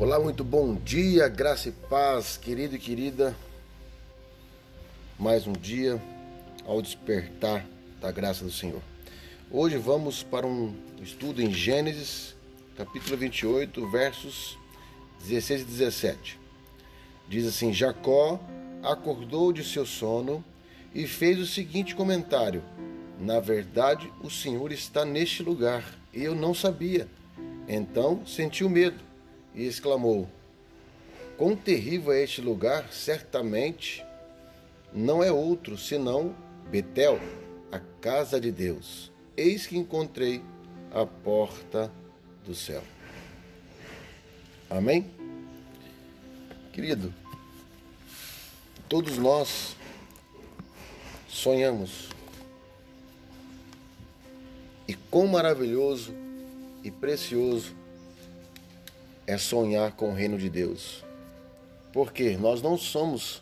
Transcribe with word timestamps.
Olá, 0.00 0.18
muito 0.18 0.42
bom 0.42 0.76
dia, 0.76 1.28
graça 1.28 1.68
e 1.68 1.72
paz, 1.72 2.38
querido 2.38 2.74
e 2.74 2.78
querida. 2.78 3.36
Mais 5.18 5.46
um 5.46 5.52
dia 5.52 6.00
ao 6.64 6.80
despertar 6.80 7.66
da 8.00 8.10
graça 8.10 8.42
do 8.42 8.50
Senhor. 8.50 8.80
Hoje 9.50 9.76
vamos 9.76 10.22
para 10.22 10.46
um 10.46 10.74
estudo 11.02 11.42
em 11.42 11.52
Gênesis, 11.52 12.34
capítulo 12.78 13.14
28, 13.14 13.90
versos 13.90 14.58
16 15.22 15.60
e 15.60 15.64
17. 15.66 16.40
Diz 17.28 17.46
assim: 17.46 17.70
Jacó 17.70 18.40
acordou 18.82 19.52
de 19.52 19.62
seu 19.62 19.84
sono 19.84 20.42
e 20.94 21.06
fez 21.06 21.38
o 21.38 21.46
seguinte 21.46 21.94
comentário: 21.94 22.64
Na 23.20 23.38
verdade, 23.38 24.10
o 24.22 24.30
Senhor 24.30 24.72
está 24.72 25.04
neste 25.04 25.42
lugar 25.42 25.84
eu 26.10 26.34
não 26.34 26.54
sabia. 26.54 27.06
Então 27.68 28.26
sentiu 28.26 28.70
medo 28.70 29.09
e 29.54 29.66
exclamou: 29.66 30.28
Quão 31.36 31.56
terrível 31.56 32.12
é 32.12 32.22
este 32.22 32.40
lugar! 32.40 32.92
Certamente 32.92 34.04
não 34.92 35.22
é 35.22 35.30
outro 35.30 35.78
senão 35.78 36.34
Betel, 36.70 37.18
a 37.72 37.78
casa 38.00 38.40
de 38.40 38.52
Deus. 38.52 39.10
Eis 39.36 39.66
que 39.66 39.76
encontrei 39.76 40.42
a 40.92 41.06
porta 41.06 41.90
do 42.44 42.54
céu. 42.54 42.82
Amém? 44.68 45.10
Querido, 46.72 47.12
todos 48.88 49.18
nós 49.18 49.76
sonhamos. 51.28 52.08
E 54.86 54.94
quão 54.94 55.26
maravilhoso 55.26 56.14
e 56.82 56.90
precioso 56.90 57.74
é 59.30 59.38
sonhar 59.38 59.92
com 59.92 60.10
o 60.10 60.14
reino 60.14 60.36
de 60.36 60.50
Deus. 60.50 61.04
Porque 61.92 62.36
nós 62.36 62.60
não 62.60 62.76
somos 62.76 63.40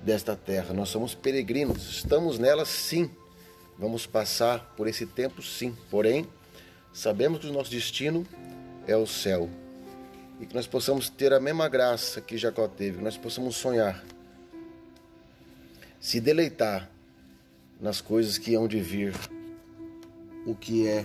desta 0.00 0.36
terra, 0.36 0.72
nós 0.72 0.88
somos 0.88 1.16
peregrinos, 1.16 1.90
estamos 1.90 2.38
nela 2.38 2.64
sim. 2.64 3.10
Vamos 3.76 4.06
passar 4.06 4.72
por 4.76 4.86
esse 4.86 5.04
tempo 5.04 5.42
sim. 5.42 5.76
Porém, 5.90 6.28
sabemos 6.92 7.40
que 7.40 7.48
o 7.48 7.52
nosso 7.52 7.72
destino 7.72 8.24
é 8.86 8.96
o 8.96 9.04
céu. 9.04 9.50
E 10.40 10.46
que 10.46 10.54
nós 10.54 10.68
possamos 10.68 11.10
ter 11.10 11.32
a 11.32 11.40
mesma 11.40 11.68
graça 11.68 12.20
que 12.20 12.38
Jacó 12.38 12.68
teve, 12.68 12.98
que 12.98 13.04
nós 13.04 13.16
possamos 13.16 13.56
sonhar, 13.56 14.04
se 16.00 16.20
deleitar 16.20 16.88
nas 17.80 18.00
coisas 18.00 18.38
que 18.38 18.54
hão 18.54 18.68
de 18.68 18.80
vir, 18.80 19.12
o 20.46 20.54
que 20.54 20.86
é 20.86 21.04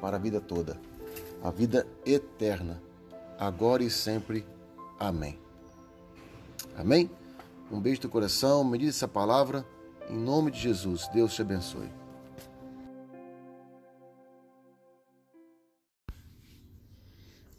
para 0.00 0.16
a 0.16 0.20
vida 0.20 0.40
toda 0.40 0.93
a 1.44 1.50
vida 1.50 1.86
eterna, 2.06 2.82
agora 3.38 3.84
e 3.84 3.90
sempre. 3.90 4.46
Amém. 4.98 5.38
Amém? 6.74 7.10
Um 7.70 7.78
beijo 7.78 8.00
do 8.00 8.08
coração, 8.08 8.64
medite 8.64 8.88
essa 8.88 9.06
palavra. 9.06 9.62
Em 10.08 10.16
nome 10.16 10.50
de 10.50 10.58
Jesus, 10.58 11.06
Deus 11.08 11.34
te 11.34 11.42
abençoe. 11.42 11.90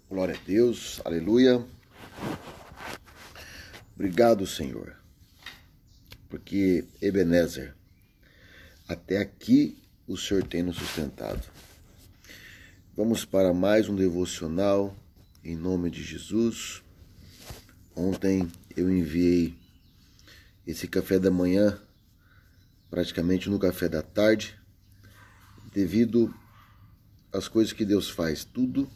Glória 0.09 0.33
a 0.33 0.45
Deus, 0.47 0.99
aleluia. 1.05 1.63
Obrigado, 3.93 4.47
Senhor, 4.47 4.95
porque 6.27 6.85
Ebenezer, 6.99 7.75
até 8.87 9.19
aqui 9.19 9.77
o 10.07 10.17
Senhor 10.17 10.43
tem 10.43 10.63
nos 10.63 10.77
sustentado. 10.77 11.43
Vamos 12.97 13.25
para 13.25 13.53
mais 13.53 13.89
um 13.89 13.95
devocional 13.95 14.95
em 15.43 15.53
nome 15.53 15.89
de 15.89 16.01
Jesus. 16.01 16.81
Ontem 17.93 18.49
eu 18.73 18.89
enviei 18.89 19.53
esse 20.65 20.87
café 20.87 21.19
da 21.19 21.29
manhã 21.29 21.77
praticamente 22.89 23.49
no 23.49 23.59
café 23.59 23.89
da 23.89 24.01
tarde, 24.01 24.57
devido 25.73 26.33
às 27.33 27.49
coisas 27.49 27.73
que 27.73 27.83
Deus 27.83 28.09
faz. 28.09 28.45
Tudo 28.45 28.89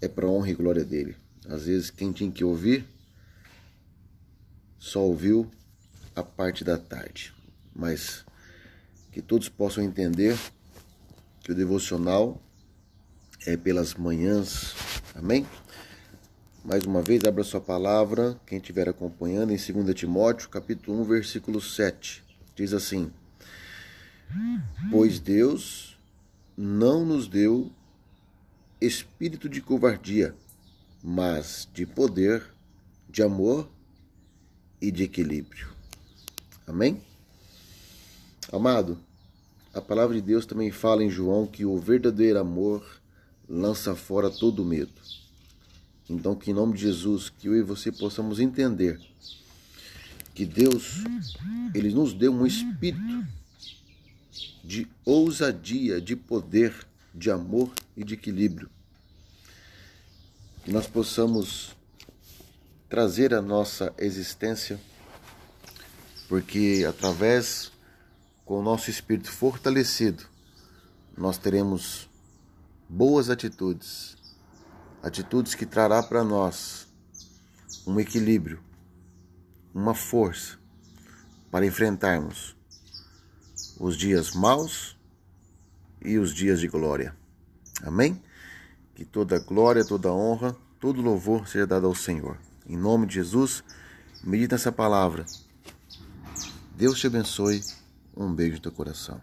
é 0.00 0.08
para 0.08 0.26
honra 0.26 0.48
e 0.48 0.54
glória 0.54 0.82
dele. 0.82 1.14
Às 1.46 1.66
vezes 1.66 1.90
quem 1.90 2.10
tinha 2.10 2.32
que 2.32 2.42
ouvir 2.42 2.86
só 4.78 5.02
ouviu 5.02 5.50
a 6.16 6.22
parte 6.22 6.64
da 6.64 6.78
tarde, 6.78 7.34
mas 7.76 8.24
que 9.12 9.20
todos 9.20 9.50
possam 9.50 9.84
entender 9.84 10.38
que 11.42 11.52
o 11.52 11.54
devocional 11.54 12.42
é, 13.46 13.56
pelas 13.56 13.94
manhãs. 13.94 14.74
Amém? 15.14 15.46
Mais 16.64 16.84
uma 16.84 17.00
vez, 17.00 17.24
abra 17.24 17.44
sua 17.44 17.60
palavra, 17.60 18.38
quem 18.46 18.58
estiver 18.58 18.88
acompanhando, 18.88 19.52
em 19.52 19.56
2 19.56 19.94
Timóteo, 19.94 20.48
capítulo 20.48 21.00
1, 21.02 21.04
versículo 21.04 21.60
7. 21.60 22.22
Diz 22.54 22.72
assim: 22.72 23.10
Pois 24.90 25.20
Deus 25.20 25.96
não 26.56 27.04
nos 27.04 27.28
deu 27.28 27.70
espírito 28.80 29.48
de 29.48 29.60
covardia, 29.60 30.34
mas 31.02 31.68
de 31.72 31.86
poder, 31.86 32.42
de 33.08 33.22
amor 33.22 33.68
e 34.80 34.90
de 34.90 35.04
equilíbrio. 35.04 35.68
Amém? 36.66 37.00
Amado, 38.52 38.98
a 39.72 39.80
palavra 39.80 40.16
de 40.16 40.22
Deus 40.22 40.44
também 40.44 40.70
fala 40.70 41.04
em 41.04 41.10
João 41.10 41.46
que 41.46 41.64
o 41.64 41.78
verdadeiro 41.78 42.38
amor 42.38 42.84
lança 43.48 43.94
fora 43.94 44.30
todo 44.30 44.64
medo. 44.64 44.92
Então, 46.08 46.34
que 46.34 46.50
em 46.50 46.54
nome 46.54 46.74
de 46.74 46.82
Jesus, 46.82 47.30
que 47.30 47.48
eu 47.48 47.56
e 47.56 47.62
você 47.62 47.90
possamos 47.90 48.40
entender 48.40 49.00
que 50.34 50.44
Deus, 50.46 51.02
Ele 51.74 51.92
nos 51.92 52.14
deu 52.14 52.32
um 52.32 52.46
espírito 52.46 53.26
de 54.62 54.86
ousadia, 55.04 56.00
de 56.00 56.14
poder, 56.14 56.72
de 57.14 57.30
amor 57.30 57.72
e 57.96 58.04
de 58.04 58.14
equilíbrio. 58.14 58.70
Que 60.64 60.70
nós 60.70 60.86
possamos 60.86 61.74
trazer 62.88 63.34
a 63.34 63.42
nossa 63.42 63.92
existência, 63.98 64.80
porque 66.28 66.84
através, 66.88 67.72
com 68.44 68.60
o 68.60 68.62
nosso 68.62 68.90
espírito 68.90 69.30
fortalecido, 69.30 70.24
nós 71.16 71.36
teremos 71.36 72.08
boas 72.88 73.28
atitudes, 73.28 74.16
atitudes 75.02 75.54
que 75.54 75.66
trará 75.66 76.02
para 76.02 76.24
nós 76.24 76.86
um 77.86 78.00
equilíbrio, 78.00 78.60
uma 79.74 79.94
força 79.94 80.58
para 81.50 81.66
enfrentarmos 81.66 82.56
os 83.78 83.96
dias 83.96 84.34
maus 84.34 84.96
e 86.02 86.18
os 86.18 86.32
dias 86.32 86.60
de 86.60 86.68
glória. 86.68 87.14
Amém? 87.82 88.20
Que 88.94 89.04
toda 89.04 89.38
glória, 89.38 89.84
toda 89.84 90.12
honra, 90.12 90.56
todo 90.80 91.02
louvor 91.02 91.46
seja 91.46 91.66
dado 91.66 91.86
ao 91.86 91.94
Senhor. 91.94 92.38
Em 92.66 92.76
nome 92.76 93.06
de 93.06 93.14
Jesus, 93.14 93.62
medita 94.24 94.54
essa 94.56 94.72
palavra. 94.72 95.24
Deus 96.74 96.98
te 96.98 97.06
abençoe. 97.06 97.62
Um 98.16 98.34
beijo 98.34 98.56
no 98.56 98.62
teu 98.62 98.72
coração. 98.72 99.20